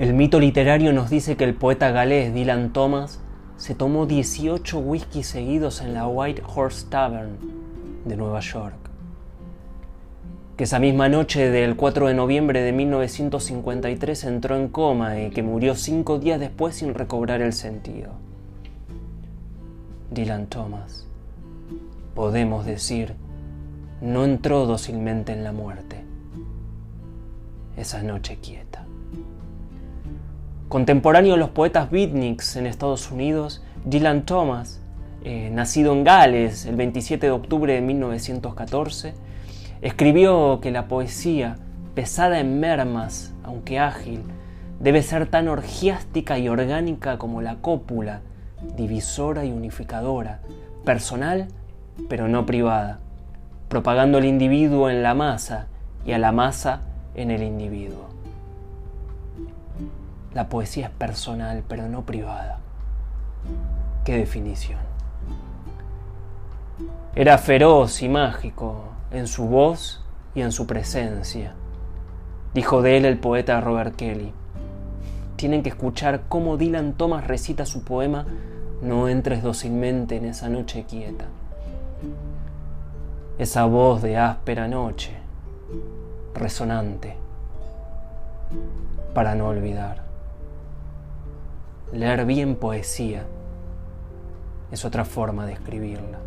[0.00, 3.20] El mito literario nos dice que el poeta galés Dylan Thomas
[3.58, 7.36] se tomó 18 whiskies seguidos en la White Horse Tavern
[8.06, 8.78] de Nueva York.
[10.56, 15.42] Que esa misma noche del 4 de noviembre de 1953 entró en coma y que
[15.42, 18.12] murió cinco días después sin recobrar el sentido.
[20.10, 21.06] Dylan Thomas,
[22.14, 23.16] podemos decir,
[24.00, 26.02] no entró dócilmente en la muerte.
[27.76, 28.86] Esa noche quieta.
[30.70, 34.80] Contemporáneo de los poetas beatniks en Estados Unidos, Dylan Thomas,
[35.24, 39.14] eh, nacido en Gales el 27 de octubre de 1914,
[39.82, 41.56] escribió que la poesía,
[41.96, 44.22] pesada en mermas, aunque ágil,
[44.78, 48.20] debe ser tan orgiástica y orgánica como la cópula,
[48.76, 50.38] divisora y unificadora,
[50.84, 51.48] personal
[52.08, 53.00] pero no privada,
[53.68, 55.66] propagando el individuo en la masa
[56.06, 56.82] y a la masa
[57.16, 58.10] en el individuo.
[60.32, 62.60] La poesía es personal, pero no privada.
[64.04, 64.78] ¿Qué definición?
[67.16, 71.54] Era feroz y mágico en su voz y en su presencia.
[72.54, 74.32] Dijo de él el poeta Robert Kelly.
[75.34, 78.26] Tienen que escuchar cómo Dylan Thomas recita su poema
[78.82, 81.26] No entres dócilmente en esa noche quieta.
[83.38, 85.12] Esa voz de áspera noche,
[86.34, 87.16] resonante,
[89.12, 90.09] para no olvidar.
[91.92, 93.24] Leer bien poesía
[94.70, 96.18] es otra forma de escribirla.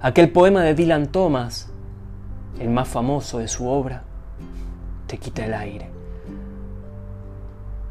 [0.00, 1.70] Aquel poema de Dylan Thomas,
[2.58, 4.04] el más famoso de su obra,
[5.06, 5.90] te quita el aire.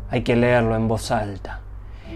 [0.09, 1.59] Hay que leerlo en voz alta.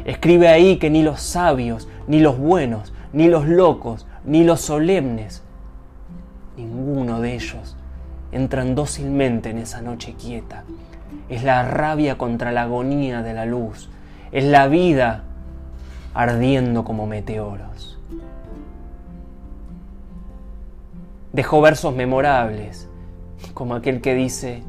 [0.05, 5.43] Escribe ahí que ni los sabios, ni los buenos, ni los locos, ni los solemnes,
[6.57, 7.75] ninguno de ellos
[8.33, 10.63] entran dócilmente en esa noche quieta
[11.29, 13.89] es la rabia contra la agonía de la luz,
[14.31, 15.23] es la vida
[16.13, 17.99] ardiendo como meteoros.
[21.31, 22.87] Dejó versos memorables,
[23.53, 24.63] como aquel que dice,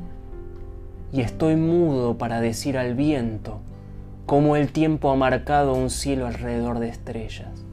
[1.13, 3.61] y estoy mudo para decir al viento
[4.27, 7.65] cómo el tiempo ha marcado un cielo alrededor de estrellas.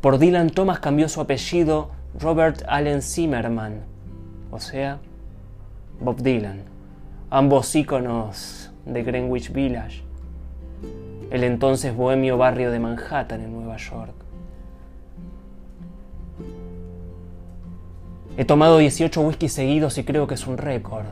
[0.00, 1.90] Por Dylan Thomas cambió su apellido
[2.20, 3.80] Robert Allen Zimmerman,
[4.50, 5.00] o sea,
[6.00, 6.62] Bob Dylan,
[7.28, 10.04] ambos íconos de Greenwich Village,
[11.32, 14.14] el entonces bohemio barrio de Manhattan en Nueva York.
[18.36, 21.06] He tomado 18 whiskies seguidos y creo que es un récord.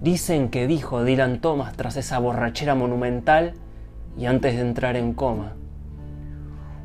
[0.00, 3.54] Dicen que dijo Dylan Thomas tras esa borrachera monumental
[4.16, 5.54] y antes de entrar en coma.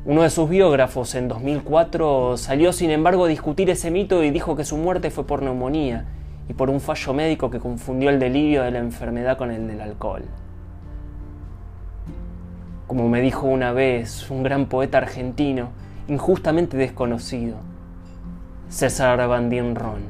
[0.04, 4.56] Uno de sus biógrafos en 2004 salió sin embargo a discutir ese mito y dijo
[4.56, 6.06] que su muerte fue por neumonía
[6.50, 9.80] y por un fallo médico que confundió el delirio de la enfermedad con el del
[9.80, 10.24] alcohol.
[12.88, 15.68] Como me dijo una vez un gran poeta argentino,
[16.08, 17.58] injustamente desconocido,
[18.68, 20.00] César Van Ron,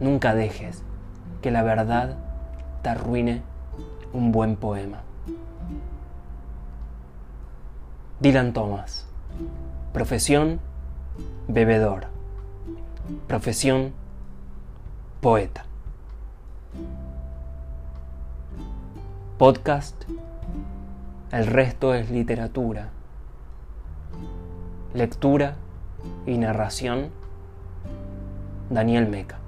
[0.00, 0.82] nunca dejes
[1.40, 2.16] que la verdad
[2.82, 3.42] te arruine
[4.12, 5.02] un buen poema.
[8.18, 9.06] Dylan Thomas,
[9.92, 10.58] profesión,
[11.46, 12.13] bebedor.
[13.28, 13.92] Profesión,
[15.20, 15.66] poeta.
[19.36, 20.04] Podcast,
[21.30, 22.88] el resto es literatura.
[24.94, 25.56] Lectura
[26.24, 27.10] y narración,
[28.70, 29.38] Daniel Meca.